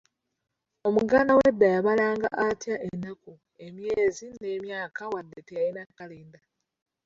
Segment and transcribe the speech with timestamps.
[0.87, 3.31] Omuganda w’edda yabalanga atya ennaku,
[3.65, 6.39] emyezi n’emyaka wadde teyalina kalenda?